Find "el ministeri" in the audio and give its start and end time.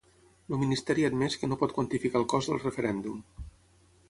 0.55-1.05